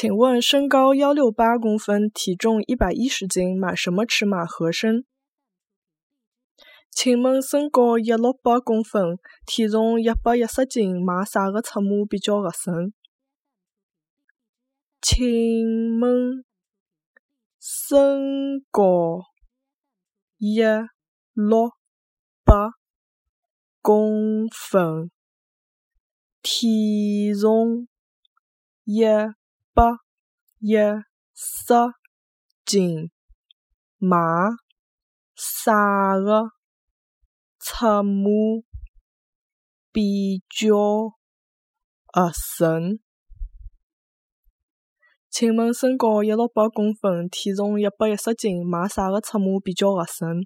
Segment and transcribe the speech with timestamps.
[0.00, 5.04] 请问身高幺六八公分，体重一百一十斤，买什么尺码合身？
[6.92, 12.94] 请问身高一六八公分，体重一百一十斤，买啥个尺码比较合身？
[15.02, 16.44] 请问
[17.58, 19.24] 身高
[20.36, 21.72] 一六
[22.44, 22.70] 八
[23.82, 25.10] 公分，
[26.40, 27.88] 体重
[28.84, 29.02] 一
[29.78, 29.84] 百
[30.58, 30.74] 一
[31.36, 31.72] 十
[32.64, 33.12] 斤，
[33.96, 34.18] 买
[35.36, 36.48] 啥个
[37.60, 38.28] 尺码
[39.92, 40.76] 比较
[42.12, 42.98] 合身？
[45.30, 50.44] 请问身高一六八公分，体重一百一十斤，买啥个尺码比较合身？